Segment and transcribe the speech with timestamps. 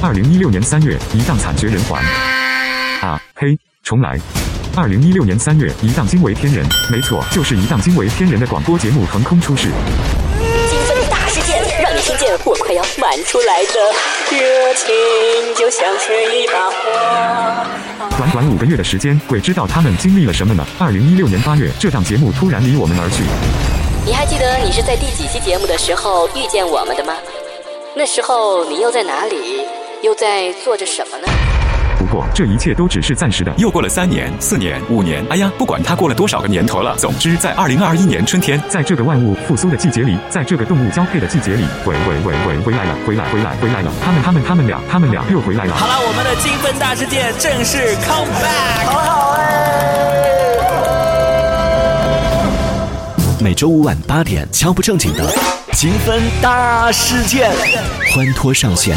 [0.00, 2.00] 二零一六年三月，一档惨绝人寰。
[3.00, 3.58] 啊呸！
[3.82, 4.16] 重来。
[4.76, 9.70] 二零一六年三月，一档惊为天人，没错，就是一档惊为天人的广播节目横空出世。
[10.70, 13.72] 精分大事件，让你听见我快要满出来的
[14.30, 14.86] 热情，
[15.56, 18.16] 就像是一把火。
[18.16, 20.64] 短短五个月的时间，鬼知道他们经历了什么呢？
[20.78, 23.24] 二零一六年八月，这档节目突然离我们而去。
[24.06, 27.14] 你还记得你是在第几期节目的时候遇见我们的吗？
[27.96, 29.64] 那时候你又在哪里？
[30.02, 31.26] 又在做着什么呢？
[31.98, 33.52] 不过这一切都只是暂时的。
[33.58, 36.94] 又过了三年、四年、五年，哎呀，不管它过了多少个年头了。
[36.96, 43.90] 总之，在二零二一年春天，在这个万物复苏的季节里，在这个动物交配的季节里，喂喂喂喂，回来了，回来回来回来了！
[44.04, 45.74] 他们他们他们俩他们俩又回来了。
[45.74, 48.86] 好了，我们的精分大事件正式 come back。
[48.86, 49.44] 好好哎。
[53.40, 55.24] 每周五晚八点，敲不正经的
[55.72, 57.50] 精分大事件，
[58.14, 58.96] 欢脱上线。